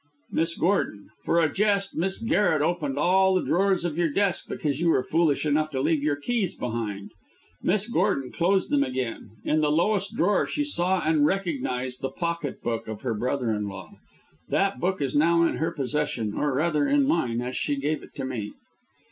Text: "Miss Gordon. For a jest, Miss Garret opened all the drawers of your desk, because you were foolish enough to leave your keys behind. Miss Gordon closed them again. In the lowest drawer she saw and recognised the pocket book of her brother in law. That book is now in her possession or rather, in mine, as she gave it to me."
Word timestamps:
"Miss 0.31 0.57
Gordon. 0.57 1.09
For 1.25 1.39
a 1.39 1.53
jest, 1.53 1.95
Miss 1.95 2.17
Garret 2.17 2.63
opened 2.63 2.97
all 2.97 3.35
the 3.35 3.43
drawers 3.43 3.85
of 3.85 3.99
your 3.99 4.09
desk, 4.09 4.49
because 4.49 4.79
you 4.81 4.89
were 4.89 5.03
foolish 5.03 5.45
enough 5.45 5.69
to 5.69 5.79
leave 5.79 6.01
your 6.01 6.15
keys 6.15 6.55
behind. 6.55 7.11
Miss 7.61 7.87
Gordon 7.87 8.31
closed 8.31 8.71
them 8.71 8.83
again. 8.83 9.29
In 9.43 9.61
the 9.61 9.69
lowest 9.71 10.15
drawer 10.15 10.47
she 10.47 10.63
saw 10.63 11.01
and 11.03 11.23
recognised 11.27 12.01
the 12.01 12.09
pocket 12.09 12.63
book 12.63 12.87
of 12.87 13.01
her 13.03 13.13
brother 13.13 13.51
in 13.53 13.67
law. 13.67 13.91
That 14.49 14.79
book 14.79 15.03
is 15.03 15.13
now 15.13 15.43
in 15.45 15.57
her 15.57 15.69
possession 15.69 16.33
or 16.33 16.51
rather, 16.55 16.87
in 16.87 17.05
mine, 17.07 17.39
as 17.39 17.55
she 17.55 17.75
gave 17.75 18.01
it 18.01 18.15
to 18.15 18.25
me." 18.25 18.53